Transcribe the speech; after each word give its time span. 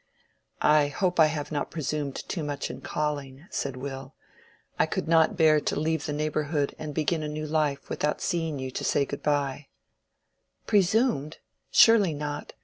"I 0.63 0.87
hope 0.87 1.19
I 1.19 1.27
have 1.27 1.51
not 1.51 1.69
presumed 1.69 2.27
too 2.27 2.43
much 2.43 2.71
in 2.71 2.81
calling," 2.81 3.45
said 3.51 3.77
Will; 3.77 4.15
"I 4.79 4.87
could 4.87 5.07
not 5.07 5.37
bear 5.37 5.59
to 5.61 5.79
leave 5.79 6.07
the 6.07 6.11
neighborhood 6.11 6.73
and 6.79 6.95
begin 6.95 7.21
a 7.21 7.27
new 7.27 7.45
life 7.45 7.87
without 7.87 8.19
seeing 8.19 8.57
you 8.57 8.71
to 8.71 8.83
say 8.83 9.05
good 9.05 9.21
by." 9.21 9.67
"Presumed? 10.65 11.37
Surely 11.69 12.15
not. 12.15 12.53